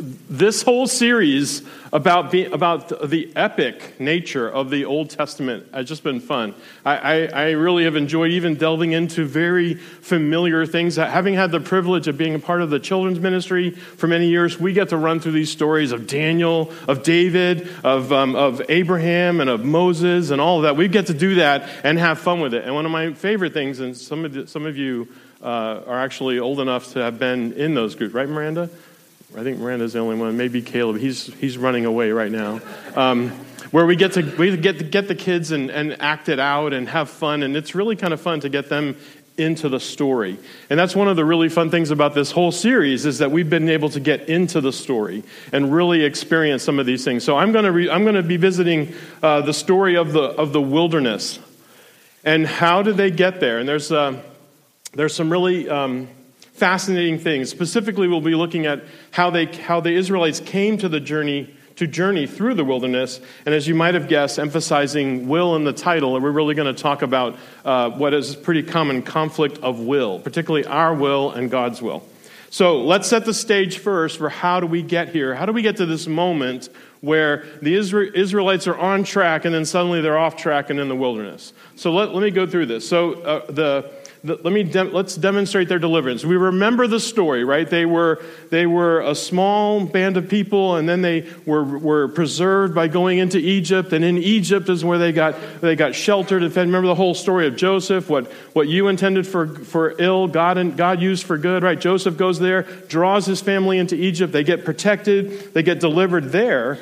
[0.00, 6.02] this whole series about, be, about the epic nature of the Old Testament has just
[6.02, 6.54] been fun.
[6.84, 10.96] I, I, I, really have enjoyed even delving into very familiar things.
[10.96, 14.58] Having had the privilege of being a part of the children's ministry for many years,
[14.58, 19.40] we get to run through these stories of Daniel, of David, of, um, of Abraham,
[19.40, 20.76] and of Moses, and all of that.
[20.76, 22.64] We get to do that and have fun with it.
[22.64, 25.08] And one of my favorite things, and some of, the, some of you
[25.42, 28.70] uh, are actually old enough to have been in those groups, right, Miranda?
[29.36, 30.36] I think Miranda's the only one.
[30.36, 30.98] Maybe Caleb.
[30.98, 32.60] He's, he's running away right now.
[32.96, 33.30] Um,
[33.70, 36.88] where we get to, we get get the kids and, and act it out and
[36.88, 37.44] have fun.
[37.44, 38.96] And it's really kind of fun to get them
[39.38, 40.36] into the story.
[40.68, 43.48] And that's one of the really fun things about this whole series is that we've
[43.48, 47.22] been able to get into the story and really experience some of these things.
[47.22, 50.22] So I'm going to, re- I'm going to be visiting uh, the story of the,
[50.22, 51.38] of the wilderness.
[52.24, 53.60] And how did they get there?
[53.60, 54.20] And there's, uh,
[54.92, 55.68] there's some really...
[55.68, 56.08] Um,
[56.60, 57.48] fascinating things.
[57.48, 61.86] Specifically, we'll be looking at how, they, how the Israelites came to the journey to
[61.86, 63.22] journey through the wilderness.
[63.46, 66.78] And as you might have guessed, emphasizing will in the title, we're really going to
[66.78, 71.80] talk about uh, what is pretty common conflict of will, particularly our will and God's
[71.80, 72.06] will.
[72.50, 75.34] So let's set the stage first for how do we get here?
[75.34, 76.68] How do we get to this moment
[77.00, 80.96] where the Israelites are on track and then suddenly they're off track and in the
[80.96, 81.54] wilderness?
[81.76, 82.86] So let, let me go through this.
[82.86, 83.90] So uh, the
[84.22, 86.24] let me de- let's demonstrate their deliverance.
[86.24, 87.68] We remember the story, right?
[87.68, 92.74] They were they were a small band of people, and then they were were preserved
[92.74, 93.94] by going into Egypt.
[93.94, 96.56] And in Egypt is where they got they got sheltered and.
[96.56, 98.10] Remember the whole story of Joseph.
[98.10, 101.80] What what you intended for for ill, God and God used for good, right?
[101.80, 104.32] Joseph goes there, draws his family into Egypt.
[104.32, 105.54] They get protected.
[105.54, 106.78] They get delivered there.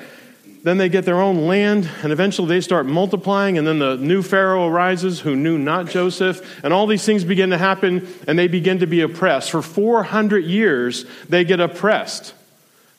[0.68, 4.20] Then they get their own land, and eventually they start multiplying, and then the new
[4.20, 8.48] Pharaoh arises who knew not Joseph, and all these things begin to happen, and they
[8.48, 9.50] begin to be oppressed.
[9.50, 12.34] For 400 years, they get oppressed.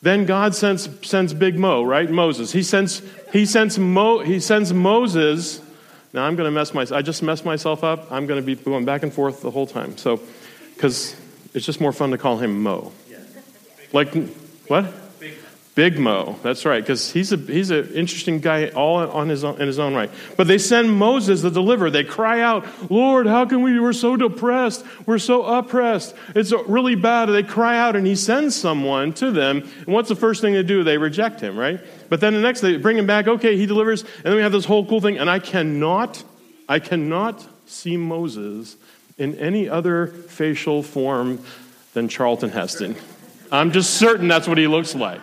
[0.02, 2.10] Then God sends, sends Big Mo, right?
[2.10, 2.50] Moses.
[2.50, 5.62] He sends, he sends, Mo, he sends Moses.
[6.12, 8.10] Now I'm going to mess my, I just messed myself up.
[8.10, 9.96] I'm going to be going back and forth the whole time.
[9.96, 10.20] So,
[10.74, 11.14] because
[11.54, 12.90] it's just more fun to call him Mo.
[13.92, 14.12] Like,
[14.66, 14.92] what?
[15.80, 19.58] Big Mo, that's right, because he's a he's an interesting guy all on his own,
[19.58, 20.10] in his own right.
[20.36, 21.88] But they send Moses the deliverer.
[21.88, 23.80] They cry out, "Lord, how can we?
[23.80, 24.84] We're so depressed.
[25.06, 26.14] We're so oppressed.
[26.34, 29.66] It's really bad." They cry out, and he sends someone to them.
[29.86, 30.84] And what's the first thing they do?
[30.84, 31.80] They reject him, right?
[32.10, 33.26] But then the next they bring him back.
[33.26, 35.16] Okay, he delivers, and then we have this whole cool thing.
[35.16, 36.22] And I cannot,
[36.68, 38.76] I cannot see Moses
[39.16, 41.38] in any other facial form
[41.94, 42.96] than Charlton Heston.
[43.50, 45.22] I'm just certain that's what he looks like.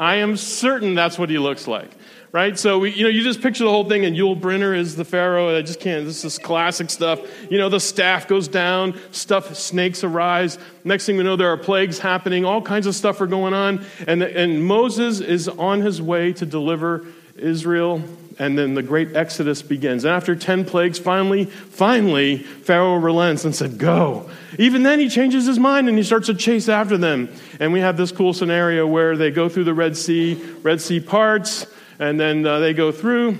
[0.00, 1.90] I am certain that's what he looks like.
[2.30, 2.58] Right?
[2.58, 5.04] So, we, you know, you just picture the whole thing, and Yul Brynner is the
[5.04, 5.56] Pharaoh.
[5.56, 6.04] I just can't.
[6.04, 7.20] This is classic stuff.
[7.50, 10.58] You know, the staff goes down, stuff, snakes arise.
[10.84, 12.44] Next thing we know, there are plagues happening.
[12.44, 13.82] All kinds of stuff are going on.
[14.06, 18.02] And, and Moses is on his way to deliver Israel
[18.38, 20.04] and then the great exodus begins.
[20.04, 24.30] And after 10 plagues, finally, finally, Pharaoh relents and said, Go.
[24.58, 27.28] Even then, he changes his mind and he starts to chase after them.
[27.58, 31.00] And we have this cool scenario where they go through the Red Sea, Red Sea
[31.00, 31.66] parts,
[31.98, 33.38] and then uh, they go through.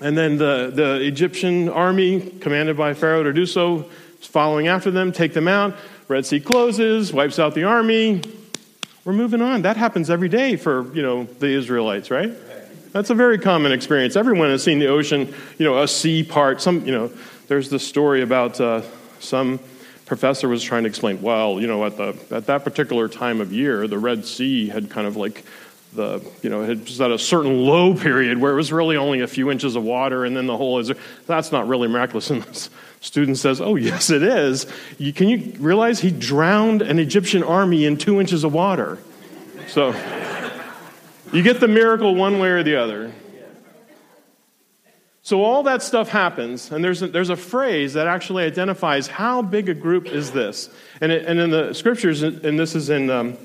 [0.00, 3.90] And then the, the Egyptian army, commanded by Pharaoh to do so,
[4.20, 5.74] is following after them, take them out.
[6.08, 8.22] Red Sea closes, wipes out the army.
[9.04, 9.62] We're moving on.
[9.62, 12.30] That happens every day for, you know, the Israelites, right?
[12.92, 14.16] That's a very common experience.
[14.16, 16.60] Everyone has seen the ocean, you know, a sea part.
[16.60, 17.12] Some, you know,
[17.46, 18.82] there's the story about uh,
[19.20, 19.60] some
[20.06, 23.52] professor was trying to explain, well, you know, at, the, at that particular time of
[23.52, 25.44] year, the Red Sea had kind of like
[25.94, 29.20] the, you know, it was at a certain low period where it was really only
[29.20, 30.90] a few inches of water and then the whole is,
[31.28, 32.28] that's not really miraculous.
[32.30, 32.68] And the
[33.00, 34.66] student says, oh, yes, it is.
[34.98, 38.98] You, can you realize he drowned an Egyptian army in two inches of water?
[39.68, 39.94] So.
[41.32, 43.12] You get the miracle one way or the other.
[45.22, 49.42] So all that stuff happens, and there's a, there's a phrase that actually identifies how
[49.42, 50.70] big a group is this.
[51.00, 53.36] And, it, and in the scriptures, and this is in, um,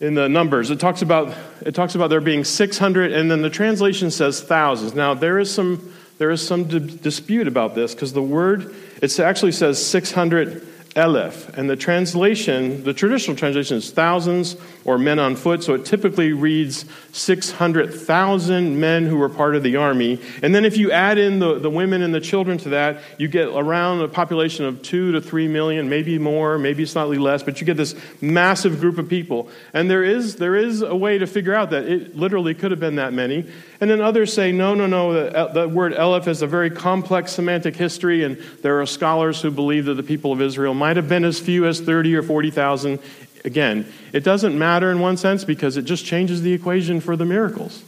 [0.00, 3.50] in the Numbers, it talks, about, it talks about there being 600, and then the
[3.50, 4.94] translation says thousands.
[4.94, 9.52] Now, there is some, there is some dispute about this because the word, it actually
[9.52, 10.66] says 600
[10.96, 11.56] Eleph.
[11.58, 14.56] And the translation, the traditional translation is thousands
[14.86, 19.76] or men on foot, so it typically reads 600,000 men who were part of the
[19.76, 20.20] army.
[20.42, 23.26] And then if you add in the, the women and the children to that, you
[23.26, 27.60] get around a population of two to three million, maybe more, maybe slightly less, but
[27.60, 29.48] you get this massive group of people.
[29.74, 32.80] And there is, there is a way to figure out that it literally could have
[32.80, 33.44] been that many.
[33.80, 36.70] And then others say, no, no, no, the, uh, the word Eleph has a very
[36.70, 40.96] complex semantic history, and there are scholars who believe that the people of Israel might
[40.96, 43.00] have been as few as 30 or 40,000
[43.46, 47.24] again, it doesn't matter in one sense because it just changes the equation for the
[47.24, 47.82] miracles.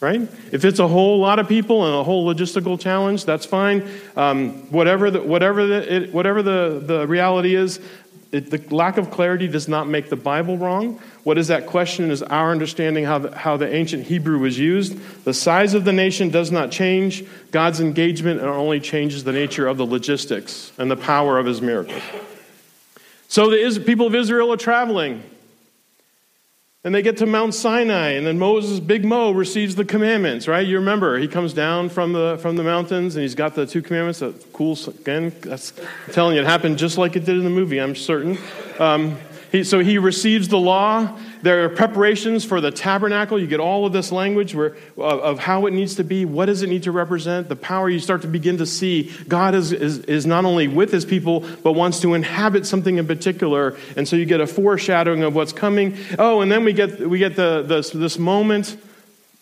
[0.00, 0.20] Right?
[0.52, 3.88] If it's a whole lot of people and a whole logistical challenge, that's fine.
[4.16, 7.80] Um, whatever the, whatever the, it, whatever the, the reality is,
[8.30, 11.00] it, the lack of clarity does not make the Bible wrong.
[11.22, 14.98] What is that question is our understanding how the, how the ancient Hebrew was used.
[15.24, 17.24] The size of the nation does not change.
[17.50, 22.02] God's engagement only changes the nature of the logistics and the power of his miracles.
[23.34, 25.20] So the people of Israel are traveling.
[26.84, 30.64] And they get to Mount Sinai, and then Moses, Big Mo, receives the commandments, right?
[30.64, 33.82] You remember, he comes down from the, from the mountains, and he's got the two
[33.82, 34.20] commandments.
[34.20, 35.72] That cool, again, that's,
[36.06, 38.38] I'm telling you, it happened just like it did in the movie, I'm certain.
[38.78, 39.16] Um,
[39.50, 41.18] he, so he receives the law.
[41.44, 43.38] There are preparations for the tabernacle.
[43.38, 46.24] You get all of this language where, of how it needs to be.
[46.24, 47.50] What does it need to represent?
[47.50, 49.12] The power you start to begin to see.
[49.28, 53.06] God is, is, is not only with his people, but wants to inhabit something in
[53.06, 53.76] particular.
[53.94, 55.98] And so you get a foreshadowing of what's coming.
[56.18, 58.78] Oh, and then we get, we get the, this, this moment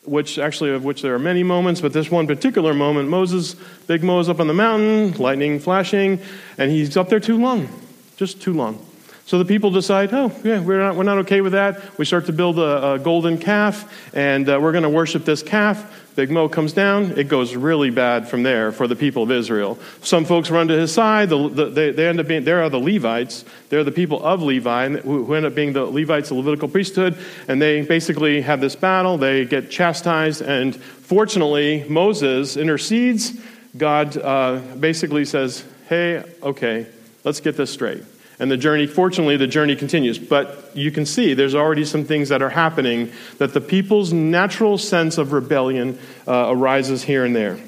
[0.04, 3.54] which actually of which there are many moments, but this one particular moment, Moses,
[3.86, 6.18] Big Moses up on the mountain, lightning flashing,
[6.58, 7.68] and he's up there too long,
[8.16, 8.84] just too long.
[9.32, 11.96] So the people decide, oh, yeah, we're not, we're not okay with that.
[11.98, 15.42] We start to build a, a golden calf, and uh, we're going to worship this
[15.42, 16.06] calf.
[16.16, 17.18] Big Mo comes down.
[17.18, 19.78] It goes really bad from there for the people of Israel.
[20.02, 21.30] Some folks run to his side.
[21.30, 23.46] The, the, they, they, end up being, there are the Levites.
[23.70, 27.16] They're the people of Levi who, who end up being the Levites, the Levitical priesthood.
[27.48, 29.16] And they basically have this battle.
[29.16, 30.42] They get chastised.
[30.42, 33.32] And fortunately, Moses intercedes.
[33.78, 36.86] God uh, basically says, hey, okay,
[37.24, 38.02] let's get this straight.
[38.38, 40.18] And the journey, fortunately, the journey continues.
[40.18, 44.78] But you can see there's already some things that are happening that the people's natural
[44.78, 47.58] sense of rebellion uh, arises here and there.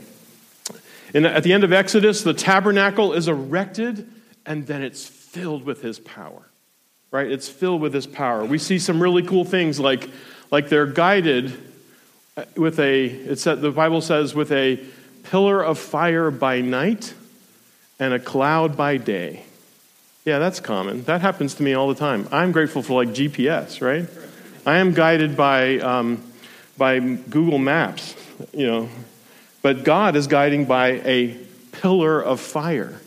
[1.12, 4.10] And at the end of Exodus, the tabernacle is erected
[4.46, 6.42] and then it's filled with his power.
[7.10, 7.30] Right?
[7.30, 8.44] It's filled with his power.
[8.44, 10.10] We see some really cool things like,
[10.50, 11.56] like they're guided
[12.56, 14.84] with a, it's the Bible says, with a
[15.24, 17.14] pillar of fire by night
[18.00, 19.44] and a cloud by day.
[20.24, 21.04] Yeah, that's common.
[21.04, 22.26] That happens to me all the time.
[22.32, 24.08] I'm grateful for like GPS, right?
[24.64, 26.22] I am guided by, um,
[26.78, 28.16] by Google Maps,
[28.54, 28.88] you know,
[29.60, 31.36] but God is guiding by a
[31.72, 33.00] pillar of fire.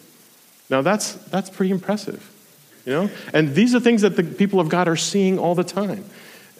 [0.70, 2.32] Now that's, that's pretty impressive,
[2.86, 3.10] you know?
[3.34, 6.06] And these are things that the people of God are seeing all the time,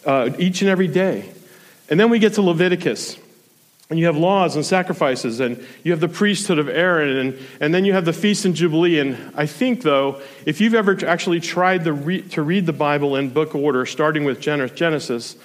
[0.04, 1.30] uh, each and every day.
[1.88, 3.16] And then we get to Leviticus.
[3.90, 7.72] And you have laws and sacrifices, and you have the priesthood of Aaron, and, and
[7.72, 8.98] then you have the feast and jubilee.
[8.98, 13.30] And I think, though, if you've ever actually tried re- to read the Bible in
[13.30, 15.36] book order, starting with Genesis,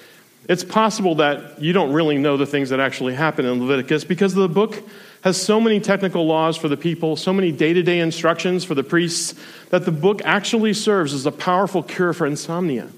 [0.50, 4.34] it's possible that you don't really know the things that actually happen in Leviticus because
[4.34, 4.76] the book
[5.24, 8.76] has so many technical laws for the people, so many day to day instructions for
[8.76, 9.36] the priests,
[9.70, 12.90] that the book actually serves as a powerful cure for insomnia.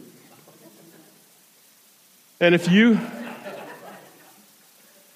[2.41, 2.99] And if you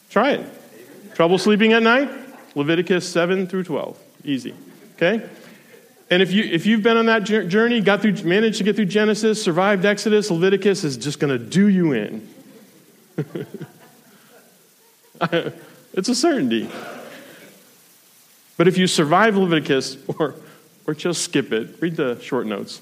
[0.10, 1.16] Try it.
[1.16, 2.10] Trouble sleeping at night?
[2.56, 4.00] Leviticus 7 through 12.
[4.26, 4.54] Easy.
[4.96, 5.28] Okay?
[6.10, 8.86] And if, you, if you've been on that journey, got through, managed to get through
[8.86, 12.28] Genesis, survived Exodus, Leviticus is just going to do you in.
[15.94, 16.70] it's a certainty.
[18.58, 20.36] But if you survive Leviticus, or,
[20.88, 22.82] or just skip it, read the short notes,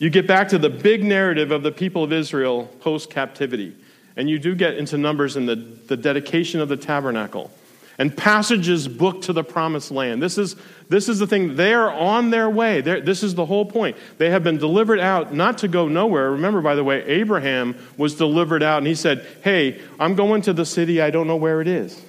[0.00, 3.76] you get back to the big narrative of the people of Israel post captivity.
[4.16, 7.50] And you do get into numbers in the, the dedication of the tabernacle
[7.98, 10.22] and passages booked to the promised land.
[10.22, 10.56] This is,
[10.88, 11.56] this is the thing.
[11.56, 12.80] They are on their way.
[12.80, 13.96] They're, this is the whole point.
[14.18, 16.32] They have been delivered out not to go nowhere.
[16.32, 20.52] Remember, by the way, Abraham was delivered out and he said, Hey, I'm going to
[20.52, 21.00] the city.
[21.00, 22.00] I don't know where it is.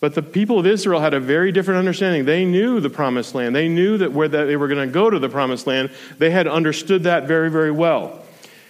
[0.00, 2.24] But the people of Israel had a very different understanding.
[2.24, 3.54] They knew the promised land.
[3.54, 5.90] They knew that where they were going to go to the promised land.
[6.18, 8.24] They had understood that very, very well.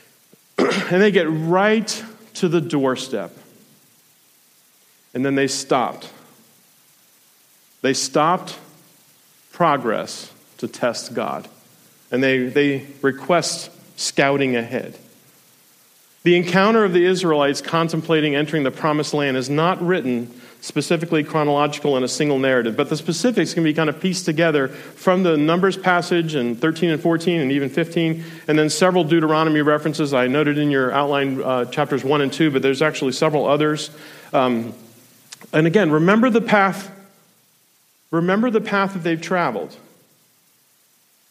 [0.59, 2.02] and they get right
[2.38, 3.33] to the doorstep.
[5.14, 6.11] And then they stopped.
[7.83, 8.59] They stopped
[9.52, 11.49] progress to test God.
[12.11, 14.97] And they, they request scouting ahead.
[16.23, 20.26] The encounter of the Israelites contemplating entering the promised land is not written
[20.61, 24.69] specifically chronological in a single narrative, but the specifics can be kind of pieced together
[24.69, 29.62] from the Numbers passage and 13 and 14 and even 15, and then several Deuteronomy
[29.62, 30.12] references.
[30.12, 33.91] I noted in your outline uh, chapters 1 and 2, but there's actually several others.
[34.33, 34.75] Um,
[35.53, 36.95] and again, remember the path.
[38.11, 39.77] Remember the path that they've traveled.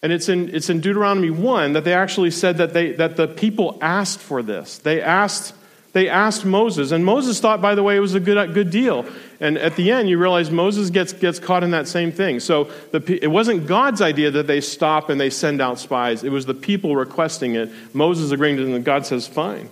[0.03, 3.27] And it's in, it's in Deuteronomy 1 that they actually said that, they, that the
[3.27, 4.77] people asked for this.
[4.77, 5.53] They asked
[5.97, 8.69] they asked Moses, and Moses thought, by the way, it was a good, uh, good
[8.69, 9.03] deal.
[9.39, 12.39] And at the end, you realize Moses gets, gets caught in that same thing.
[12.39, 16.31] So the, it wasn't God's idea that they stop and they send out spies, it
[16.31, 17.71] was the people requesting it.
[17.93, 19.69] Moses agreeing to it, and God says, fine,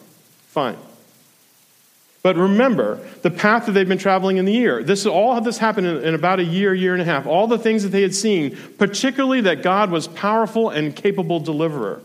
[0.47, 0.77] fine.
[2.23, 4.81] But remember the path that they've been traveling in the year.
[4.81, 7.27] This all this happened in, in, about a year, year and a half.
[7.27, 12.01] All the things that they had seen, particularly that God was powerful and capable deliverer.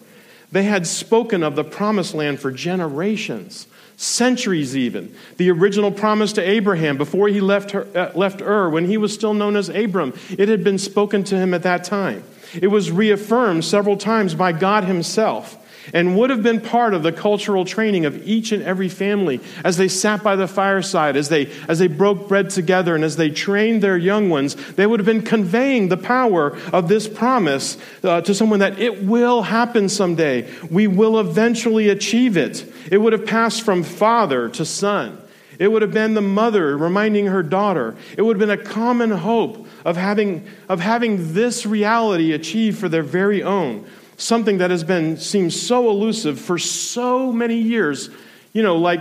[0.52, 3.66] They had spoken of the promised land for generations,
[4.00, 5.14] centuries even.
[5.37, 9.12] The original promise to Abraham before he left, her, uh, left Ur, when he was
[9.12, 12.25] still known as Abram, it had been spoken to him at that time.
[12.54, 15.59] It was reaffirmed several times by God himself
[15.92, 19.76] and would have been part of the cultural training of each and every family as
[19.76, 23.30] they sat by the fireside, as they, as they broke bread together, and as they
[23.30, 24.54] trained their young ones.
[24.54, 29.04] They would have been conveying the power of this promise uh, to someone that it
[29.04, 30.50] will happen someday.
[30.70, 32.70] We will eventually achieve it.
[32.90, 35.20] It would have passed from father to son.
[35.58, 37.94] It would have been the mother reminding her daughter.
[38.16, 42.88] It would have been a common hope of having, of having this reality achieved for
[42.88, 43.87] their very own
[44.20, 48.10] something that has been seems so elusive for so many years,
[48.52, 49.00] you know, like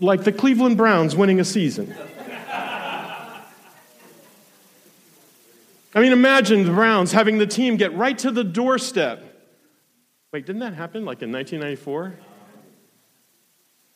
[0.00, 1.94] like the Cleveland Browns winning a season.
[5.94, 9.22] I mean, imagine the Browns having the team get right to the doorstep.
[10.30, 12.14] Wait, didn't that happen like in 1994?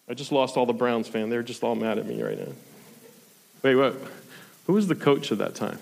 [0.08, 1.28] I just lost all the Browns fan.
[1.28, 2.54] They're just all mad at me right now.
[3.62, 3.96] Wait, what?
[4.66, 5.78] Who was the coach at that time?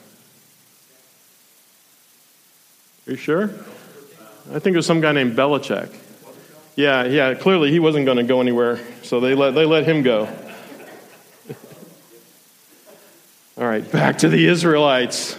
[3.08, 3.44] Are you sure?
[4.52, 5.96] I think it was some guy named Belichick.
[6.76, 10.02] Yeah, yeah, clearly he wasn't going to go anywhere, so they let, they let him
[10.02, 10.26] go.
[13.56, 15.38] All right, back to the Israelites.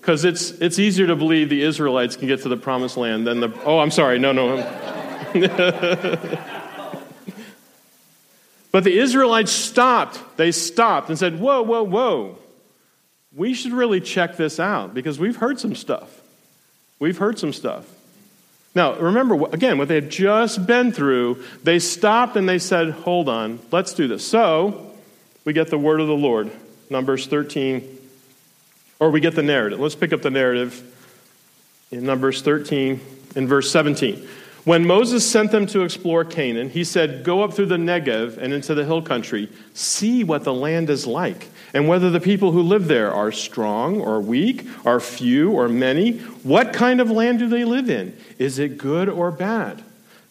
[0.00, 3.40] Because it's, it's easier to believe the Israelites can get to the promised land than
[3.40, 3.52] the.
[3.64, 4.58] Oh, I'm sorry, no, no.
[8.70, 10.36] but the Israelites stopped.
[10.36, 12.38] They stopped and said, Whoa, whoa, whoa.
[13.34, 16.20] We should really check this out because we've heard some stuff.
[16.98, 17.90] We've heard some stuff.
[18.74, 23.28] Now, remember, again, what they had just been through, they stopped and they said, Hold
[23.28, 24.26] on, let's do this.
[24.26, 24.92] So,
[25.44, 26.50] we get the word of the Lord,
[26.90, 27.86] Numbers 13,
[28.98, 29.78] or we get the narrative.
[29.78, 30.82] Let's pick up the narrative
[31.90, 33.00] in Numbers 13
[33.36, 34.26] in verse 17.
[34.64, 38.52] When Moses sent them to explore Canaan, he said, Go up through the Negev and
[38.52, 42.62] into the hill country, see what the land is like, and whether the people who
[42.62, 46.12] live there are strong or weak, are few or many.
[46.44, 48.16] What kind of land do they live in?
[48.38, 49.82] Is it good or bad?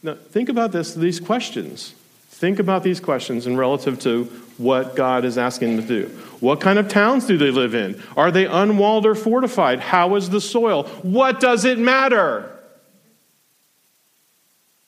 [0.02, 1.94] Now, think about this, these questions.
[2.30, 4.24] Think about these questions in relative to
[4.58, 6.08] what God is asking them to do.
[6.40, 8.02] What kind of towns do they live in?
[8.16, 9.80] Are they unwalled or fortified?
[9.80, 10.84] How is the soil?
[11.02, 12.50] What does it matter?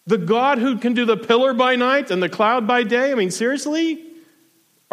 [0.07, 3.11] The God who can do the pillar by night and the cloud by day?
[3.11, 4.01] I mean, seriously?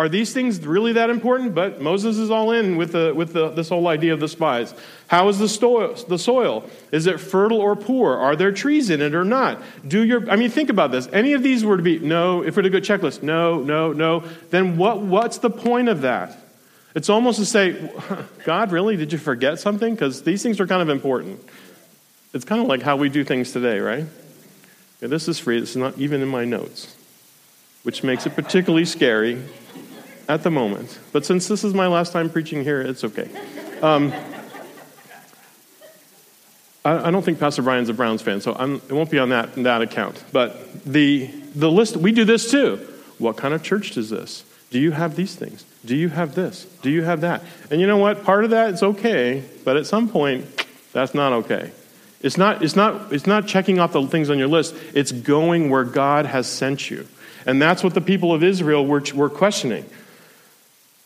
[0.02, 1.54] Are these things really that important?
[1.54, 4.74] But Moses is all in with, the, with the, this whole idea of the spies.
[5.06, 6.68] How is the, sto- the soil?
[6.90, 8.16] Is it fertile or poor?
[8.16, 9.62] Are there trees in it or not?
[9.86, 11.08] Do your, I mean, think about this.
[11.12, 14.24] Any of these were to be, no, if we're to go checklist, no, no, no,
[14.50, 16.36] then what, what's the point of that?
[16.96, 17.88] It's almost to say,
[18.44, 18.96] God, really?
[18.96, 19.94] Did you forget something?
[19.94, 21.38] Because these things are kind of important.
[22.34, 24.06] It's kind of like how we do things today, right?
[25.00, 25.60] Yeah, this is free.
[25.60, 26.96] This is not even in my notes,
[27.84, 29.40] which makes it particularly scary
[30.32, 30.98] at the moment.
[31.12, 33.28] But since this is my last time preaching here, it's okay.
[33.82, 34.14] Um,
[36.84, 39.28] I, I, don't think Pastor Brian's a Browns fan, so I'm, it won't be on
[39.28, 40.24] that, that account.
[40.32, 42.76] But the, the list, we do this too.
[43.18, 44.42] What kind of church is this?
[44.70, 45.66] Do you have these things?
[45.84, 46.64] Do you have this?
[46.80, 47.42] Do you have that?
[47.70, 48.24] And you know what?
[48.24, 50.46] Part of that is okay, but at some point,
[50.94, 51.72] that's not okay.
[52.22, 55.68] It's not, it's, not, it's not checking off the things on your list, it's going
[55.68, 57.06] where God has sent you.
[57.44, 59.84] And that's what the people of Israel were, were questioning.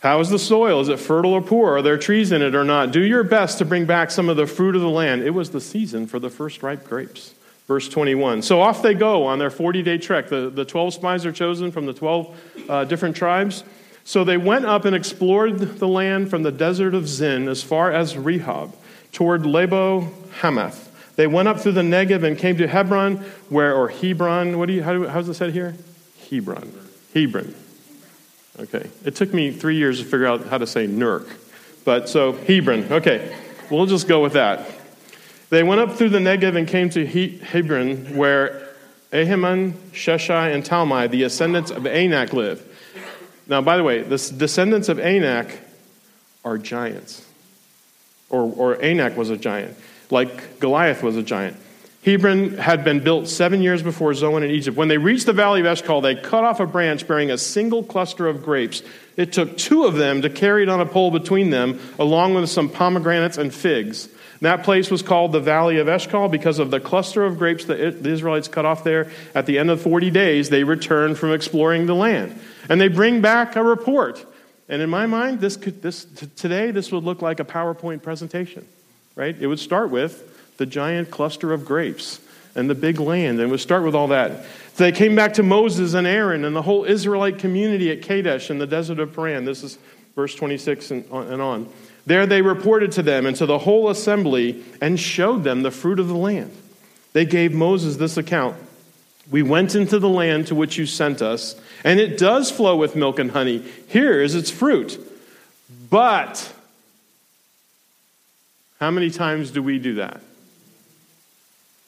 [0.07, 0.81] How is the soil?
[0.81, 1.79] Is it fertile or poor?
[1.79, 2.93] Are there trees in it or not?
[2.93, 5.25] Do your best to bring back some of the fruit of the land.
[5.25, 7.35] It was the season for the first ripe grapes.
[7.67, 8.43] Verse 21.
[8.43, 10.29] So off they go on their 40 day trek.
[10.29, 13.65] The, the 12 spies are chosen from the 12 uh, different tribes.
[14.05, 17.91] So they went up and explored the land from the desert of Zin as far
[17.91, 18.75] as Rehob,
[19.11, 20.09] toward Lebo
[20.39, 20.85] Hamath
[21.17, 23.17] they went up through the Negev and came to Hebron,
[23.49, 25.75] where, or Hebron, what do you, how how's it said here?
[26.31, 26.73] Hebron.
[27.15, 27.55] Hebron.
[28.59, 28.89] Okay.
[29.05, 31.29] It took me three years to figure out how to say Nurk.
[31.85, 32.93] But so, Hebron.
[32.93, 33.37] Okay.
[33.71, 34.69] We'll just go with that.
[35.51, 38.69] They went up through the Negev and came to he- Hebron, where
[39.13, 42.63] Ahiman, Sheshai, and Talmai, the descendants of Anak, live.
[43.47, 45.59] Now, by the way, the descendants of Anak
[46.45, 47.25] are giants.
[48.29, 49.77] Or, or Anak was a giant
[50.11, 51.57] like Goliath was a giant.
[52.07, 54.77] Hebron had been built seven years before Zoan in Egypt.
[54.77, 57.83] When they reached the valley of Eshcol, they cut off a branch bearing a single
[57.83, 58.85] cluster of grapes.
[59.17, 62.49] It took two of them to carry it on a pole between them, along with
[62.49, 64.09] some pomegranates and figs.
[64.41, 68.05] That place was called the Valley of Eshcol because of the cluster of grapes that
[68.05, 69.11] the Israelites cut off there.
[69.35, 72.39] At the end of 40 days, they returned from exploring the land.
[72.69, 74.25] And they bring back a report.
[74.69, 78.03] And in my mind, this could, this, t- today, this would look like a PowerPoint
[78.03, 78.65] presentation,
[79.17, 79.37] right?
[79.37, 82.21] It would start with the giant cluster of grapes
[82.55, 84.47] and the big land, and would start with all that.
[84.77, 88.59] They came back to Moses and Aaron and the whole Israelite community at Kadesh in
[88.59, 89.45] the desert of Paran.
[89.45, 89.79] This is
[90.15, 91.69] verse 26 and on.
[92.07, 95.99] There they reported to them and to the whole assembly and showed them the fruit
[95.99, 96.51] of the land.
[97.13, 98.57] They gave Moses this account
[99.31, 102.95] We went into the land to which you sent us, and it does flow with
[102.95, 103.65] milk and honey.
[103.89, 105.01] Here is its fruit.
[105.91, 106.53] But,
[108.79, 110.21] how many times do we do that?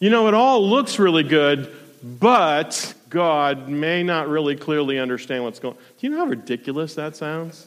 [0.00, 5.59] You know, it all looks really good, but God may not really clearly understand what's
[5.59, 5.81] going on.
[5.99, 7.67] Do you know how ridiculous that sounds?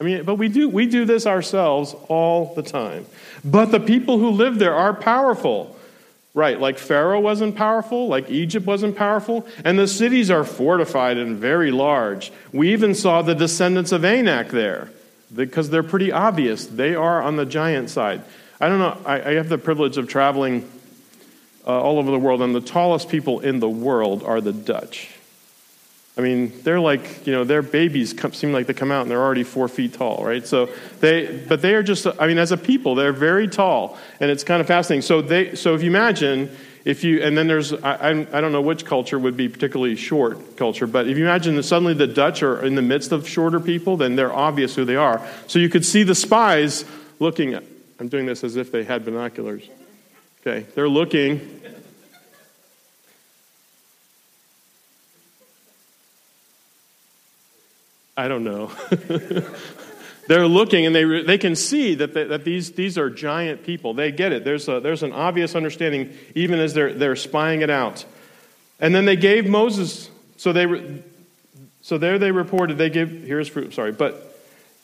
[0.00, 3.06] I mean, but we do, we do this ourselves all the time.
[3.44, 5.78] But the people who live there are powerful.
[6.34, 11.36] Right, like Pharaoh wasn't powerful, like Egypt wasn't powerful, and the cities are fortified and
[11.36, 12.32] very large.
[12.54, 14.90] We even saw the descendants of Anak there
[15.34, 16.64] because they're pretty obvious.
[16.64, 18.22] They are on the giant side.
[18.58, 20.66] I don't know, I, I have the privilege of traveling
[21.66, 25.10] uh, all over the world, and the tallest people in the world are the Dutch.
[26.16, 29.10] I mean, they're like, you know, their babies come, seem like they come out and
[29.10, 30.46] they're already four feet tall, right?
[30.46, 30.68] So
[31.00, 34.44] they, but they are just, I mean, as a people, they're very tall, and it's
[34.44, 35.00] kind of fascinating.
[35.00, 36.50] So they, so if you imagine,
[36.84, 40.58] if you, and then there's, I, I don't know which culture would be particularly short
[40.58, 43.60] culture, but if you imagine that suddenly the Dutch are in the midst of shorter
[43.60, 45.26] people, then they're obvious who they are.
[45.46, 46.84] So you could see the spies
[47.20, 47.64] looking at,
[47.98, 49.62] I'm doing this as if they had binoculars.
[50.44, 51.60] Okay, they're looking
[58.16, 58.70] I don't know.
[60.28, 63.94] They're looking and they, they can see that, they, that these, these are giant people.
[63.94, 64.44] They get it.
[64.44, 68.04] There's, a, there's an obvious understanding even as they're, they're spying it out.
[68.78, 71.02] And then they gave Moses, so, they,
[71.80, 74.31] so there they reported, they give, here's fruit, sorry, but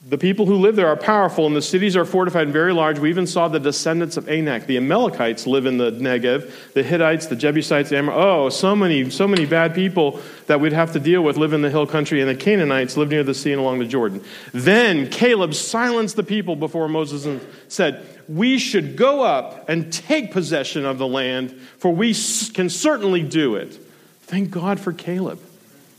[0.06, 3.00] the people who live there are powerful, and the cities are fortified and very large.
[3.00, 4.66] We even saw the descendants of Anak.
[4.66, 6.72] The Amalekites live in the Negev.
[6.72, 10.72] The Hittites, the Jebusites, the Amor- oh, so many, so many bad people that we'd
[10.72, 12.20] have to deal with live in the hill country.
[12.20, 14.22] And the Canaanites live near the sea and along the Jordan.
[14.54, 20.30] Then Caleb silenced the people before Moses and said, "We should go up and take
[20.30, 22.14] possession of the land, for we
[22.54, 23.76] can certainly do it."
[24.22, 25.40] Thank God for Caleb.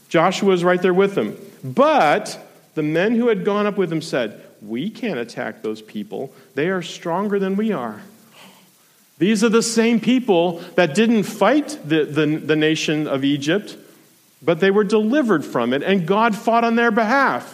[0.07, 2.45] Joshua is right there with him, but
[2.79, 6.33] the men who had gone up with him said, We can't attack those people.
[6.55, 8.01] They are stronger than we are.
[9.17, 13.75] These are the same people that didn't fight the, the, the, nation of Egypt,
[14.41, 17.53] but they were delivered from it, and God fought on their behalf.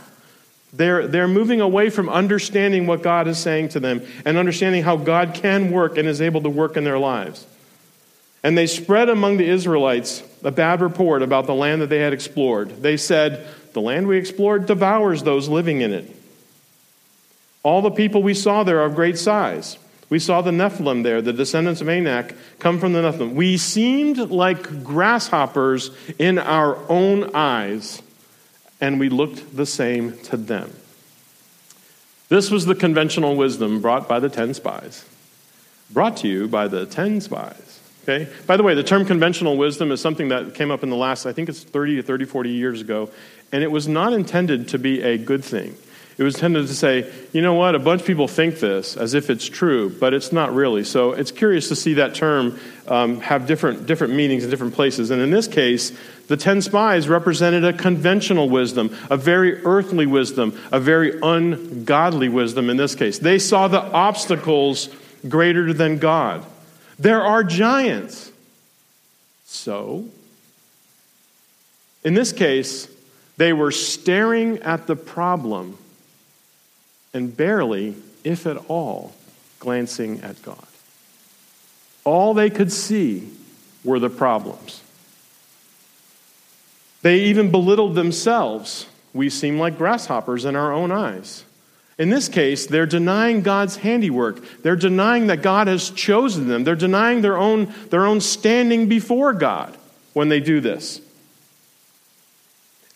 [0.71, 4.95] They're, they're moving away from understanding what God is saying to them and understanding how
[4.95, 7.47] God can work and is able to work in their lives.
[8.43, 12.13] And they spread among the Israelites a bad report about the land that they had
[12.13, 12.83] explored.
[12.83, 16.09] They said, the land we explored devours those living in it.
[17.61, 19.77] All the people we saw there are of great size.
[20.09, 23.33] We saw the Nephilim there, the descendants of Anak, come from the Nephilim.
[23.33, 28.01] We seemed like grasshoppers in our own eyes,
[28.79, 30.73] and we looked the same to them.
[32.29, 35.03] This was the conventional wisdom brought by the ten spies.
[35.91, 37.64] Brought to you by the ten spies.
[38.07, 38.31] Okay?
[38.45, 41.25] By the way, the term conventional wisdom is something that came up in the last,
[41.25, 43.09] I think it's 30 to 30, 40 years ago.
[43.51, 45.75] And it was not intended to be a good thing.
[46.17, 49.15] It was intended to say, you know what, a bunch of people think this as
[49.15, 50.83] if it's true, but it's not really.
[50.83, 55.09] So it's curious to see that term um, have different, different meanings in different places.
[55.09, 55.91] And in this case,
[56.27, 62.69] the ten spies represented a conventional wisdom, a very earthly wisdom, a very ungodly wisdom
[62.69, 63.19] in this case.
[63.19, 64.89] They saw the obstacles
[65.27, 66.45] greater than God.
[66.97, 68.31] There are giants.
[69.45, 70.05] So,
[72.03, 72.87] in this case,
[73.37, 75.77] they were staring at the problem
[77.13, 79.13] and barely, if at all,
[79.59, 80.67] glancing at God.
[82.03, 83.29] All they could see
[83.83, 84.81] were the problems.
[87.01, 88.87] They even belittled themselves.
[89.13, 91.45] We seem like grasshoppers in our own eyes.
[91.97, 94.61] In this case, they're denying God's handiwork.
[94.61, 96.65] They're denying that God has chosen them.
[96.65, 99.77] They're denying their own, their own standing before God
[100.13, 100.99] when they do this.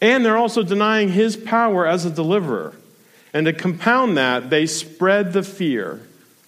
[0.02, 2.74] And they're also denying his power as a deliverer.
[3.34, 6.02] And to compound that, they spread the fear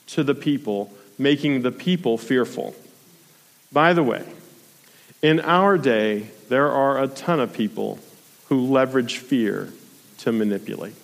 [0.08, 2.76] to the people, making the people fearful.
[3.72, 4.26] By the way,
[5.22, 8.00] in our day, there are a ton of people
[8.48, 9.72] who leverage fear
[10.20, 10.96] to manipulate.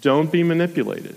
[0.00, 1.16] Don't be manipulated.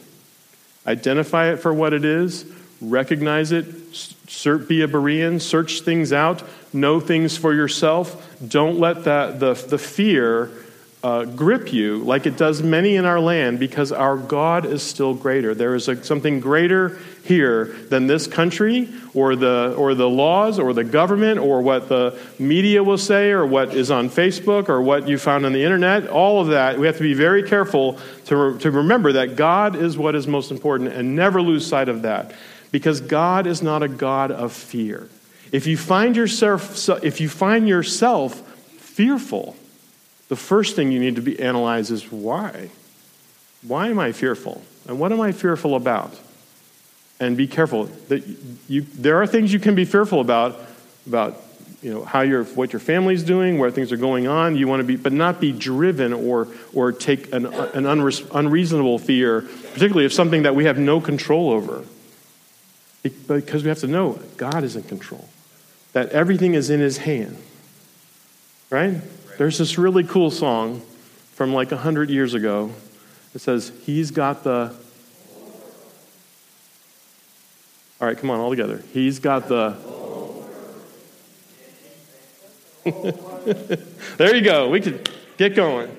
[0.87, 2.45] Identify it for what it is,
[2.81, 6.41] recognize it, be a Berean, search things out,
[6.73, 8.39] know things for yourself.
[8.47, 10.49] Don't let that, the, the fear
[11.03, 15.15] uh, grip you like it does many in our land because our God is still
[15.15, 15.55] greater.
[15.55, 20.73] There is a, something greater here than this country or the, or the laws or
[20.73, 25.07] the government or what the media will say or what is on Facebook or what
[25.07, 26.07] you found on the internet.
[26.07, 29.75] All of that, we have to be very careful to, re- to remember that God
[29.75, 32.35] is what is most important and never lose sight of that
[32.71, 35.09] because God is not a God of fear.
[35.51, 38.35] If you find yourself, if you find yourself
[38.77, 39.55] fearful,
[40.31, 42.69] the first thing you need to be analyze is why.
[43.63, 44.61] Why am I fearful?
[44.87, 46.17] And what am I fearful about?
[47.19, 48.23] And be careful that
[48.69, 50.57] you, there are things you can be fearful about,
[51.05, 51.35] about
[51.81, 54.55] you know how your what your family's doing, where things are going on.
[54.55, 59.41] You want to be, but not be driven or or take an, an unreasonable fear,
[59.73, 61.83] particularly if something that we have no control over.
[63.03, 65.27] Because we have to know God is in control,
[65.91, 67.37] that everything is in His hand,
[68.69, 69.01] right?
[69.41, 70.83] There's this really cool song
[71.33, 72.69] from like 100 years ago.
[73.33, 74.71] It says, He's got the.
[77.99, 78.83] All right, come on, all together.
[78.93, 79.75] He's got the.
[84.17, 84.69] there you go.
[84.69, 85.89] We could get going.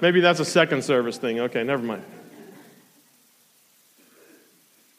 [0.00, 1.40] Maybe that's a second service thing.
[1.40, 2.04] Okay, never mind.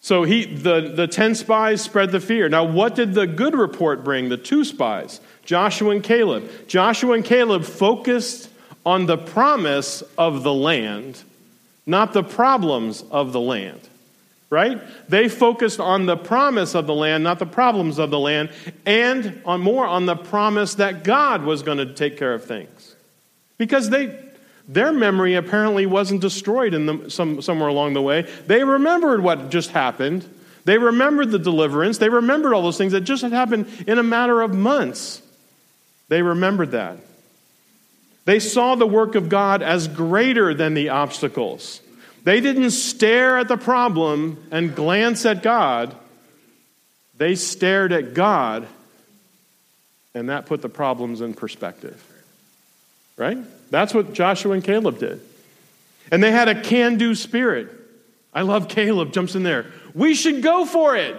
[0.07, 2.47] So he, the, the 10 spies spread the fear.
[2.47, 4.29] Now, what did the good report bring?
[4.29, 5.19] The two spies.
[5.43, 6.49] Joshua and Caleb.
[6.65, 8.49] Joshua and Caleb focused
[8.85, 11.21] on the promise of the land,
[11.85, 13.81] not the problems of the land.
[14.49, 14.81] Right?
[15.09, 18.51] They focused on the promise of the land, not the problems of the land,
[18.85, 22.95] and on more on the promise that God was going to take care of things.
[23.57, 24.07] Because they
[24.67, 28.29] their memory apparently wasn't destroyed in the, some, somewhere along the way.
[28.47, 30.27] They remembered what just happened.
[30.65, 31.97] They remembered the deliverance.
[31.97, 35.21] They remembered all those things that just had happened in a matter of months.
[36.09, 36.97] They remembered that.
[38.25, 41.79] They saw the work of God as greater than the obstacles.
[42.25, 45.95] They didn't stare at the problem and glance at God.
[47.17, 48.67] They stared at God,
[50.13, 52.03] and that put the problems in perspective.
[53.15, 53.37] Right?
[53.69, 55.21] That's what Joshua and Caleb did.
[56.11, 57.69] And they had a can do spirit.
[58.33, 59.65] I love Caleb, jumps in there.
[59.93, 61.15] We should go for it.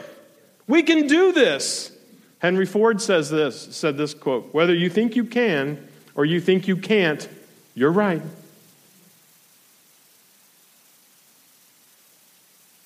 [0.66, 1.92] We can do this.
[2.38, 6.68] Henry Ford says this, said this quote, whether you think you can or you think
[6.68, 7.28] you can't,
[7.74, 8.22] you're right.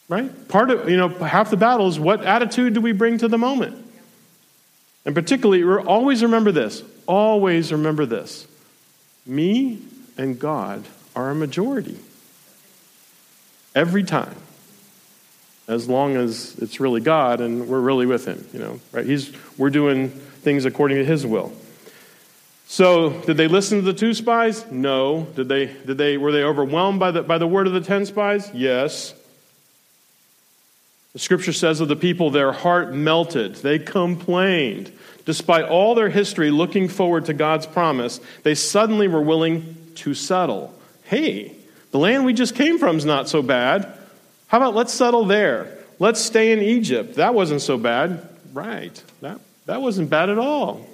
[0.08, 0.48] Right?
[0.48, 3.38] Part of, you know, half the battle is what attitude do we bring to the
[3.38, 3.76] moment?
[5.04, 6.82] And particularly, always remember this.
[7.06, 8.46] Always remember this.
[9.26, 9.80] Me
[10.16, 11.98] and God are a majority.
[13.74, 14.36] Every time
[15.68, 19.06] as long as it's really God and we're really with Him, you know, right?
[19.06, 21.52] He's, we're doing things according to His will.
[22.66, 24.70] So, did they listen to the two spies?
[24.70, 25.24] No.
[25.36, 28.06] Did they, did they, were they overwhelmed by the, by the word of the ten
[28.06, 28.50] spies?
[28.54, 29.14] Yes.
[31.12, 33.56] The scripture says of the people, their heart melted.
[33.56, 34.90] They complained.
[35.24, 40.74] Despite all their history looking forward to God's promise, they suddenly were willing to settle.
[41.04, 41.54] Hey,
[41.90, 43.92] the land we just came from is not so bad.
[44.48, 45.78] How about let's settle there?
[45.98, 47.16] Let's stay in Egypt.
[47.16, 48.28] That wasn't so bad.
[48.52, 49.02] Right.
[49.20, 50.86] That, that wasn't bad at all.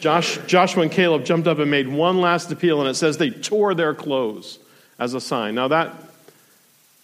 [0.00, 3.30] Josh, Joshua and Caleb jumped up and made one last appeal, and it says they
[3.30, 4.58] tore their clothes
[4.98, 5.54] as a sign.
[5.54, 5.94] Now, that,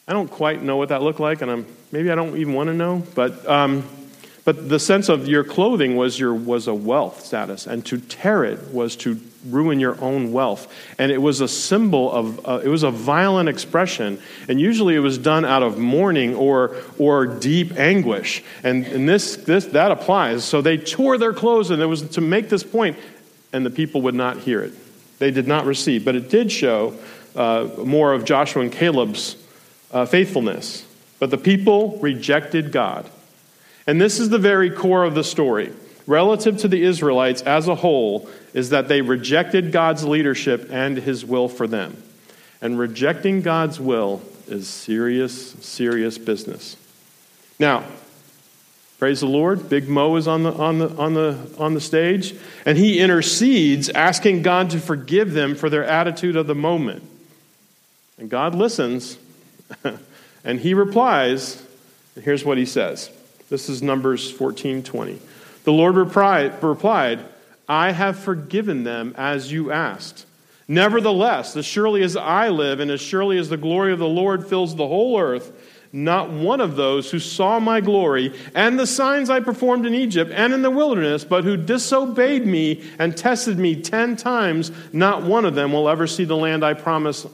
[0.08, 2.68] I don't quite know what that looked like, and I'm, maybe I don't even want
[2.68, 3.84] to know, but um,
[4.48, 8.44] but the sense of your clothing was, your, was a wealth status, and to tear
[8.44, 10.74] it was to ruin your own wealth.
[10.98, 14.18] And it was a symbol of, uh, it was a violent expression.
[14.48, 18.42] And usually it was done out of mourning or, or deep anguish.
[18.64, 20.44] And, and this, this, that applies.
[20.44, 22.96] So they tore their clothes, and it was to make this point,
[23.52, 24.72] and the people would not hear it.
[25.18, 26.06] They did not receive.
[26.06, 26.96] But it did show
[27.36, 29.36] uh, more of Joshua and Caleb's
[29.90, 30.84] uh, faithfulness.
[31.18, 33.08] But the people rejected God.
[33.86, 35.72] And this is the very core of the story.
[36.06, 41.24] Relative to the Israelites as a whole, is that they rejected God's leadership and his
[41.24, 42.02] will for them.
[42.60, 46.76] And rejecting God's will is serious, serious business.
[47.58, 47.84] Now,
[48.98, 49.68] praise the Lord.
[49.68, 53.88] Big Mo is on the, on the, on the, on the stage, and he intercedes,
[53.90, 57.02] asking God to forgive them for their attitude of the moment.
[58.16, 59.18] And God listens,
[60.44, 61.62] and he replies,
[62.14, 63.10] and here's what he says
[63.48, 65.18] This is Numbers 14 20.
[65.64, 67.24] The Lord replied,
[67.68, 70.24] I have forgiven them as you asked.
[70.66, 74.46] Nevertheless, as surely as I live, and as surely as the glory of the Lord
[74.46, 75.52] fills the whole earth,
[75.92, 80.30] not one of those who saw my glory and the signs I performed in Egypt
[80.34, 85.46] and in the wilderness, but who disobeyed me and tested me ten times, not one
[85.46, 87.26] of them will ever see the land I promised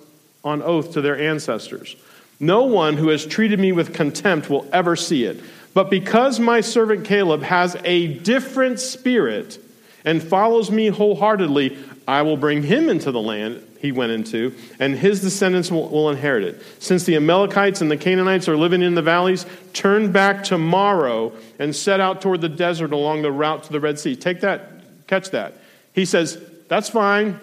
[0.44, 1.96] on oath to their ancestors.
[2.44, 5.42] No one who has treated me with contempt will ever see it.
[5.72, 9.58] But because my servant Caleb has a different spirit
[10.04, 14.94] and follows me wholeheartedly, I will bring him into the land he went into, and
[14.94, 16.62] his descendants will, will, inherit it.
[16.80, 21.74] Since the Amalekites and the Canaanites are living in the valleys, turn back tomorrow and
[21.74, 24.16] set out toward the desert along the route to the Red Sea.
[24.16, 25.54] Take that, catch that.
[25.94, 27.40] He says, That's fine.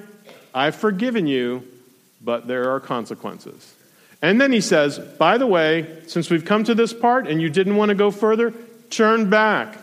[0.54, 1.68] I've forgiven you,
[2.22, 3.76] but there are consequences.
[4.22, 7.50] And then he says, By the way, since we've come to this part and you
[7.50, 8.54] didn't want to go further,
[8.90, 9.78] turn back.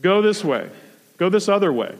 [0.00, 0.68] Go this way.
[1.18, 1.94] Go this other way.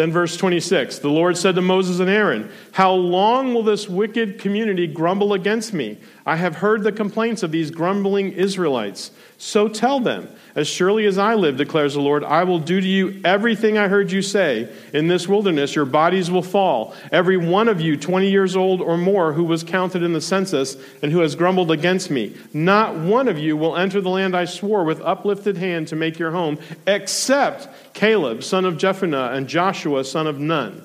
[0.00, 4.38] Then, verse 26 The Lord said to Moses and Aaron, How long will this wicked
[4.38, 5.98] community grumble against me?
[6.24, 9.10] I have heard the complaints of these grumbling Israelites.
[9.36, 12.86] So tell them, As surely as I live, declares the Lord, I will do to
[12.86, 14.72] you everything I heard you say.
[14.94, 16.94] In this wilderness, your bodies will fall.
[17.12, 20.78] Every one of you, 20 years old or more, who was counted in the census
[21.02, 22.34] and who has grumbled against me.
[22.54, 26.18] Not one of you will enter the land I swore with uplifted hand to make
[26.18, 30.82] your home, except Caleb, son of Jephunneh, and Joshua, son of Nun.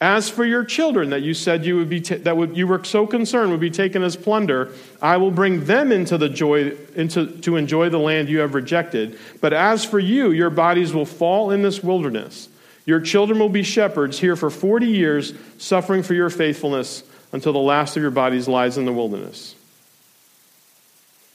[0.00, 3.06] As for your children that you said you would be that would, you were so
[3.06, 7.54] concerned would be taken as plunder, I will bring them into the joy into to
[7.54, 9.20] enjoy the land you have rejected.
[9.40, 12.48] But as for you, your bodies will fall in this wilderness.
[12.86, 17.60] Your children will be shepherds here for 40 years, suffering for your faithfulness until the
[17.60, 19.54] last of your bodies lies in the wilderness.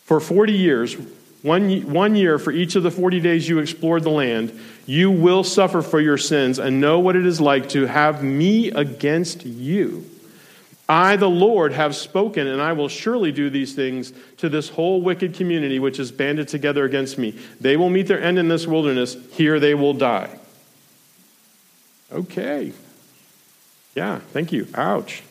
[0.03, 0.97] For 40 years,
[1.47, 5.43] one, one year for each of the 40 days you explored the land, you will
[5.43, 10.09] suffer for your sins and know what it is like to have me against you.
[10.89, 15.01] I, the Lord, have spoken, and I will surely do these things to this whole
[15.01, 17.37] wicked community which is banded together against me.
[17.59, 19.17] They will meet their end in this wilderness.
[19.31, 20.37] Here they will die.
[22.11, 22.71] Okay.
[23.95, 24.67] Yeah, thank you.
[24.75, 25.23] Ouch.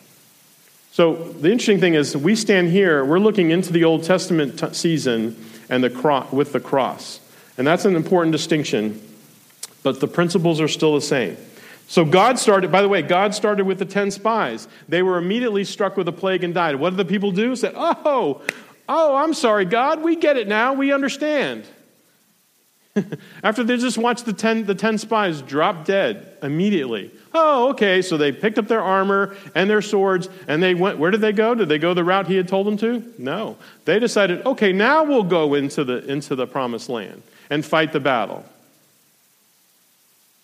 [0.91, 4.73] So the interesting thing is, we stand here, we're looking into the Old Testament t-
[4.73, 5.35] season
[5.69, 7.19] and the cro- with the cross.
[7.57, 9.01] And that's an important distinction,
[9.83, 11.37] but the principles are still the same.
[11.87, 14.67] So God started, by the way, God started with the 10 spies.
[14.89, 16.75] They were immediately struck with a plague and died.
[16.75, 17.55] What did the people do?
[17.55, 18.41] Said, Oh,
[18.89, 21.65] oh, I'm sorry, God, we get it now, we understand.
[23.43, 27.11] After they just watched the 10, the 10 spies drop dead immediately.
[27.39, 28.01] Oh, okay.
[28.01, 30.97] So they picked up their armor and their swords and they went.
[30.97, 31.53] Where did they go?
[31.53, 33.13] Did they go the route he had told them to?
[33.19, 33.57] No.
[33.85, 37.21] They decided, okay, now we'll go into the, into the promised land
[37.51, 38.43] and fight the battle.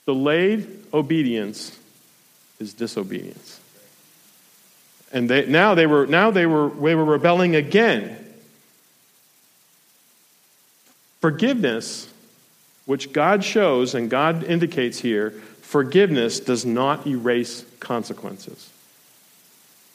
[0.06, 1.78] Delayed obedience
[2.60, 3.60] is disobedience.
[5.12, 8.18] And they, now, they were, now they, were, they were rebelling again.
[11.22, 12.08] Forgiveness,
[12.86, 15.34] which God shows and God indicates here,
[15.74, 18.70] forgiveness does not erase consequences.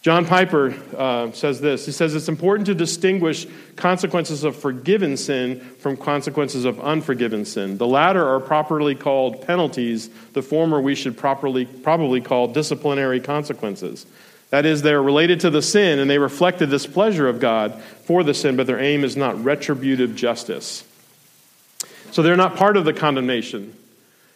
[0.02, 1.86] John Piper uh, says this.
[1.86, 7.78] He says it's important to distinguish consequences of forgiven sin from consequences of unforgiven sin.
[7.78, 14.04] The latter are properly called penalties, the former we should properly, probably call disciplinary consequences.
[14.50, 18.24] That is, they're related to the sin and they reflect the displeasure of God for
[18.24, 20.82] the sin, but their aim is not retributive justice.
[22.10, 23.77] So they're not part of the condemnation.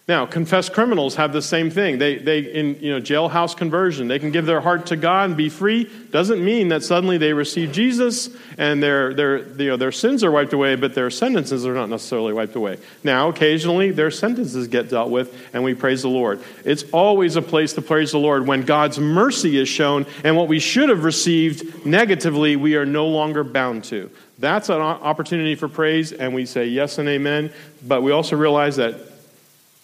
[0.08, 1.98] Now, confessed criminals have the same thing.
[1.98, 5.36] They, they in you know, jailhouse conversion, they can give their heart to God and
[5.36, 5.88] be free.
[6.10, 10.32] Doesn't mean that suddenly they receive Jesus and their, their, you know, their sins are
[10.32, 12.78] wiped away, but their sentences are not necessarily wiped away.
[13.04, 16.42] Now, occasionally, their sentences get dealt with, and we praise the Lord.
[16.64, 20.48] It's always a place to praise the Lord when God's mercy is shown, and what
[20.48, 24.10] we should have received negatively, we are no longer bound to.
[24.40, 27.52] That's an opportunity for praise, and we say yes and amen,
[27.86, 29.11] but we also realize that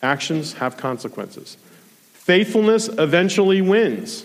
[0.03, 1.57] Actions have consequences.
[2.13, 4.25] Faithfulness eventually wins.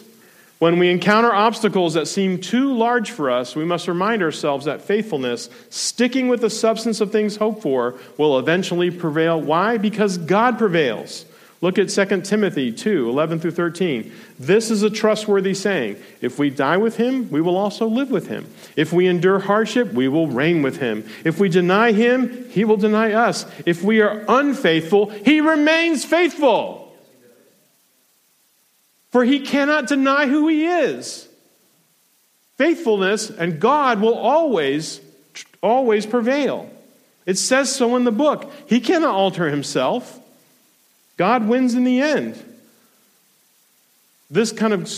[0.59, 4.81] When we encounter obstacles that seem too large for us, we must remind ourselves that
[4.81, 9.41] faithfulness, sticking with the substance of things hoped for, will eventually prevail.
[9.41, 9.77] Why?
[9.77, 11.25] Because God prevails.
[11.63, 14.11] Look at 2 Timothy 2 11 through 13.
[14.37, 15.95] This is a trustworthy saying.
[16.19, 18.53] If we die with him, we will also live with him.
[18.75, 21.07] If we endure hardship, we will reign with him.
[21.23, 23.45] If we deny him, he will deny us.
[23.65, 26.93] If we are unfaithful, he remains faithful.
[29.11, 31.29] For he cannot deny who he is.
[32.57, 34.99] Faithfulness and God will always
[35.61, 36.69] always prevail.
[37.25, 38.51] It says so in the book.
[38.67, 40.19] He cannot alter himself.
[41.17, 42.41] God wins in the end.
[44.29, 44.89] This kind of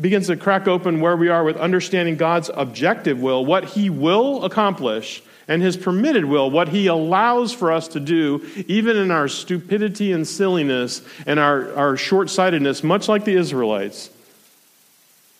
[0.00, 4.44] begins to crack open where we are with understanding God's objective will, what He will
[4.44, 9.28] accomplish, and His permitted will, what He allows for us to do, even in our
[9.28, 14.10] stupidity and silliness and our, our short sightedness, much like the Israelites.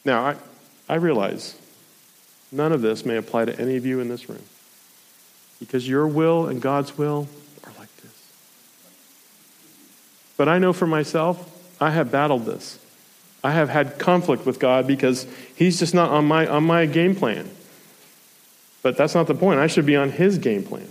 [0.05, 0.37] Now, I,
[0.89, 1.59] I realize
[2.53, 4.43] none of this may apply to any of you in this room
[5.59, 7.29] because your will and God's will.
[10.37, 12.79] But I know for myself, I have battled this.
[13.43, 17.15] I have had conflict with God because He's just not on my, on my game
[17.15, 17.51] plan.
[18.83, 19.61] But that's not the point.
[19.61, 20.89] I should be on His game plan.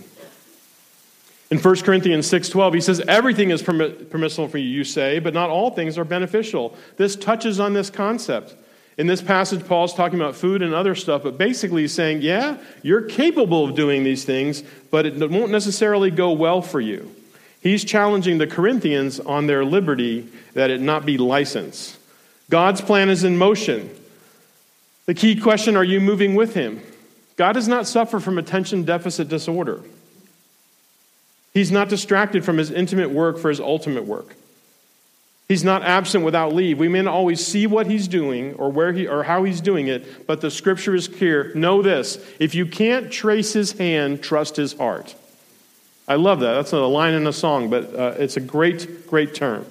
[1.50, 5.50] In 1 Corinthians 6:12 he says everything is permissible for you you say but not
[5.50, 6.76] all things are beneficial.
[6.96, 8.56] This touches on this concept.
[8.96, 12.56] In this passage Paul's talking about food and other stuff but basically he's saying yeah
[12.82, 17.14] you're capable of doing these things but it won't necessarily go well for you.
[17.64, 21.98] He's challenging the Corinthians on their liberty that it not be license.
[22.50, 23.88] God's plan is in motion.
[25.06, 26.82] The key question are you moving with Him?
[27.36, 29.80] God does not suffer from attention deficit disorder.
[31.54, 34.36] He's not distracted from His intimate work for His ultimate work.
[35.48, 36.78] He's not absent without leave.
[36.78, 39.88] We may not always see what he's doing or where he or how he's doing
[39.88, 41.52] it, but the scripture is clear.
[41.54, 45.14] Know this: if you can't trace his hand, trust his heart.
[46.06, 46.54] I love that.
[46.54, 49.64] That's not a line in a song, but uh, it's a great, great term.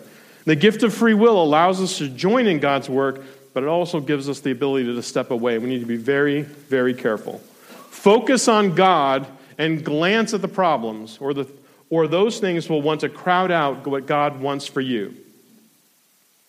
[0.46, 4.00] The gift of free will allows us to join in God's work, but it also
[4.00, 5.58] gives us the ability to step away.
[5.58, 7.40] We need to be very, very careful.
[7.92, 11.48] Focus on God and glance at the problems, or, the,
[11.90, 15.16] or those things will want to crowd out what God wants for you.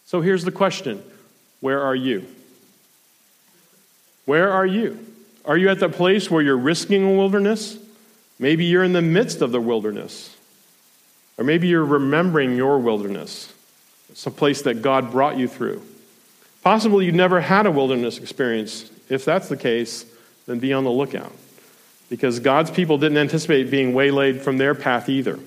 [0.06, 1.02] So here's the question
[1.60, 2.26] Where are you?
[4.24, 4.98] Where are you?
[5.44, 7.78] Are you at the place where you're risking a wilderness?
[8.38, 10.36] Maybe you're in the midst of the wilderness.
[11.38, 13.52] Or maybe you're remembering your wilderness.
[14.10, 15.82] It's a place that God brought you through.
[16.62, 18.90] Possibly you never had a wilderness experience.
[19.08, 20.06] If that's the case,
[20.46, 21.32] then be on the lookout.
[22.08, 25.38] Because God's people didn't anticipate being waylaid from their path either.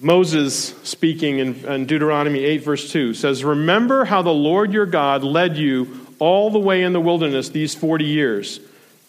[0.00, 5.22] Moses, speaking in, in, Deuteronomy 8, verse 2, says, Remember how the Lord your God
[5.22, 8.60] led you all the way in the wilderness these 40 years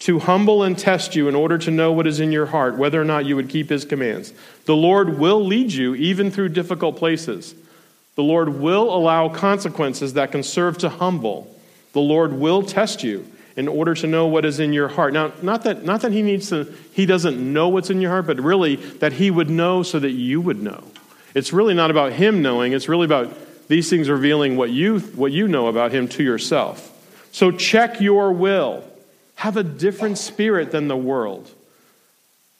[0.02, 3.00] to humble and test you in order to know what is in your heart, whether
[3.00, 4.32] or not you would keep his commands.
[4.64, 7.54] The Lord will lead you even through difficult places.
[8.16, 11.56] The Lord will allow consequences that can serve to humble.
[11.92, 15.12] The Lord will test you in order to know what is in your heart.
[15.12, 18.26] Now, not that, not that he needs to, he doesn't know what's in your heart,
[18.26, 20.82] but really that he would know so that you would know.
[21.32, 23.32] It's really not about him knowing, it's really about
[23.68, 26.88] these things revealing what you, what you know about him to yourself.
[27.30, 28.82] So check your will.
[29.42, 31.50] Have a different spirit than the world.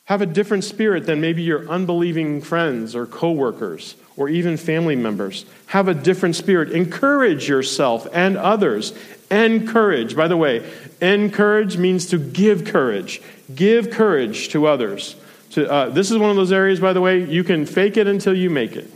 [0.07, 5.45] Have a different spirit than maybe your unbelieving friends or coworkers or even family members.
[5.67, 6.73] Have a different spirit.
[6.73, 8.99] Encourage yourself and others.
[9.31, 10.17] Encourage.
[10.17, 10.69] By the way,
[11.01, 13.23] encourage means to give courage.
[13.55, 15.15] Give courage to others.
[15.51, 18.09] To, uh, this is one of those areas, by the way, you can fake it
[18.09, 18.91] until you make it.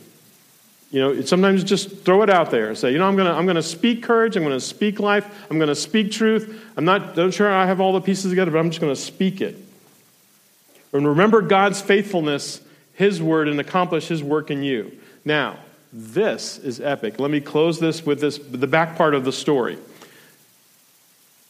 [0.91, 3.35] You know, sometimes just throw it out there and say, you know, I'm going to
[3.35, 4.37] I'm going to speak courage.
[4.37, 5.47] I'm going to speak life.
[5.51, 6.63] I'm going to speak truth.
[6.77, 9.01] I'm not, not sure I have all the pieces together, but I'm just going to
[9.01, 9.57] speak it.
[10.93, 12.61] And remember God's faithfulness,
[12.95, 14.97] His word, and accomplish His work in you.
[15.25, 15.59] Now,
[15.93, 17.19] this is epic.
[17.19, 19.79] Let me close this with this the back part of the story.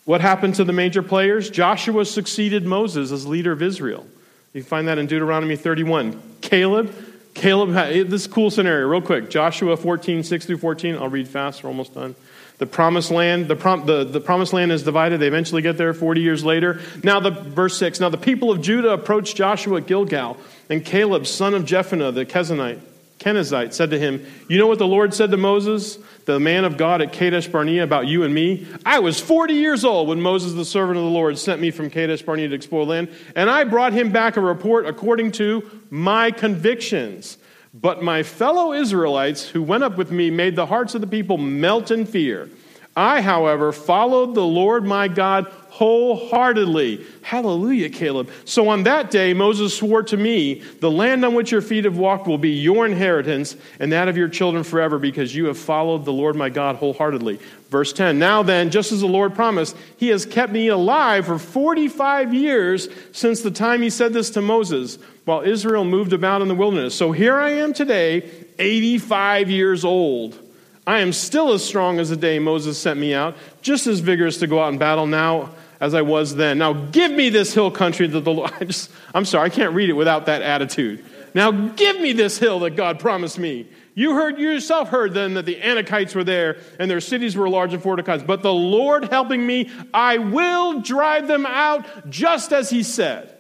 [0.05, 1.51] What happened to the major players?
[1.51, 4.07] Joshua succeeded Moses as leader of Israel.
[4.53, 6.23] You find that in Deuteronomy 31.
[6.41, 6.95] Caleb,
[7.37, 9.29] Caleb, had, eh, this cool scenario, real quick.
[9.29, 10.97] Joshua 14, 6 through 14.
[10.97, 12.15] I'll read fast, we're almost done.
[12.57, 15.21] The promised land, the, prom, the, the promised land is divided.
[15.21, 16.81] They eventually get there 40 years later.
[17.05, 18.01] Now, the verse 6.
[18.01, 20.39] Now the people of Judah approached Joshua at Gilgal,
[20.71, 22.81] and Caleb, son of Jephunneh, the Kenizzite,
[23.19, 26.77] Kenizzite, said to him, You know what the Lord said to Moses, the man of
[26.77, 28.67] God at Kadesh Barnea, about you and me?
[28.85, 31.89] I was 40 years old when Moses, the servant of the Lord, sent me from
[31.89, 36.31] Kadesh Barnea to explore land, and I brought him back a report according to my
[36.31, 37.39] convictions.
[37.73, 41.37] But my fellow Israelites who went up with me made the hearts of the people
[41.37, 42.51] melt in fear.
[42.97, 47.05] I, however, followed the Lord my God wholeheartedly.
[47.21, 48.31] Hallelujah, Caleb.
[48.47, 51.99] So on that day, Moses swore to me, The land on which your feet have
[51.99, 56.07] walked will be your inheritance and that of your children forever, because you have followed
[56.07, 57.41] the Lord my God wholeheartedly.
[57.69, 61.39] Verse 10 Now then, just as the Lord promised, he has kept me alive for
[61.39, 66.49] 45 years since the time he said this to Moses, while Israel moved about in
[66.49, 66.95] the wilderness.
[66.95, 70.41] So here I am today, 85 years old.
[70.87, 74.39] I am still as strong as the day Moses sent me out, just as vigorous
[74.39, 75.51] to go out and battle now
[75.81, 76.59] as I was then.
[76.59, 78.53] Now give me this hill country that the Lord.
[78.61, 81.05] I just, I'm sorry, I can't read it without that attitude.
[81.35, 83.69] Now give me this hill that God promised me.
[83.95, 87.49] You heard you yourself heard then that the Anakites were there and their cities were
[87.49, 88.27] large and fortified.
[88.27, 93.33] But the Lord helping me, I will drive them out just as He said.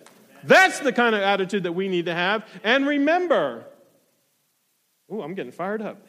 [0.45, 2.47] That's the kind of attitude that we need to have.
[2.65, 3.67] And remember,
[5.11, 6.07] oh, I'm getting fired up.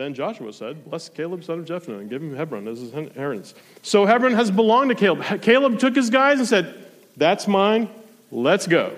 [0.00, 3.54] Then Joshua said, Bless Caleb, son of Jephunneh, and give him Hebron as his inheritance.
[3.82, 5.42] So Hebron has belonged to Caleb.
[5.42, 6.86] Caleb took his guys and said,
[7.18, 7.86] That's mine,
[8.30, 8.96] let's go.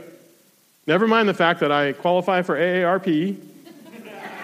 [0.86, 3.36] Never mind the fact that I qualify for AARP.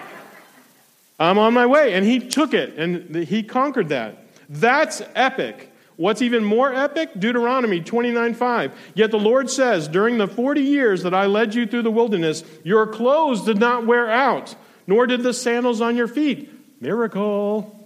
[1.21, 1.93] I'm on my way.
[1.93, 4.17] And he took it and he conquered that.
[4.49, 5.71] That's epic.
[5.95, 7.11] What's even more epic?
[7.17, 8.91] Deuteronomy 29 5.
[8.95, 12.43] Yet the Lord says, During the 40 years that I led you through the wilderness,
[12.65, 14.57] your clothes did not wear out
[14.89, 16.51] nor did the sandals on your feet.
[16.81, 17.79] Miracle.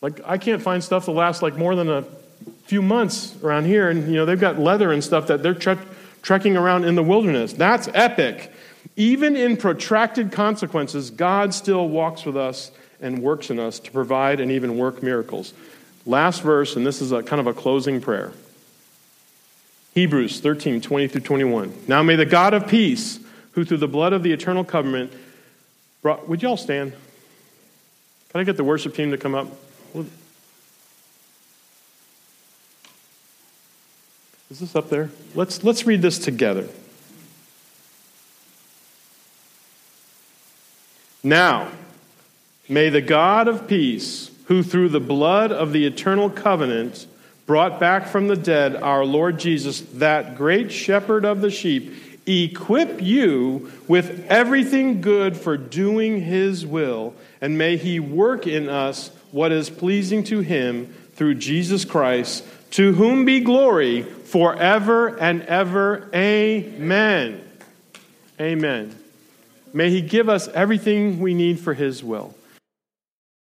[0.00, 2.06] Like, I can't find stuff that lasts like more than a
[2.64, 3.90] few months around here.
[3.90, 5.76] And, you know, they've got leather and stuff that they're tre-
[6.22, 7.52] trekking around in the wilderness.
[7.52, 8.50] That's epic.
[8.96, 12.70] Even in protracted consequences, God still walks with us
[13.02, 15.52] and works in us to provide and even work miracles.
[16.06, 18.32] Last verse, and this is a kind of a closing prayer.
[19.92, 21.74] Hebrews 13, 20 through 21.
[21.88, 23.20] Now may the God of peace,
[23.52, 25.12] who through the blood of the eternal covenant
[26.02, 26.28] brought.
[26.28, 26.92] Would y'all stand?
[28.30, 29.48] Can I get the worship team to come up?
[34.50, 35.10] Is this up there?
[35.34, 36.68] Let's, let's read this together.
[41.22, 41.70] Now,
[42.68, 47.06] may the God of peace, who through the blood of the eternal covenant
[47.46, 51.92] brought back from the dead our Lord Jesus, that great shepherd of the sheep,
[52.26, 59.10] equip you with everything good for doing his will, and may he work in us
[59.32, 66.08] what is pleasing to him through Jesus Christ, to whom be glory forever and ever.
[66.14, 67.44] Amen.
[68.40, 68.96] Amen.
[69.72, 72.34] May he give us everything we need for his will.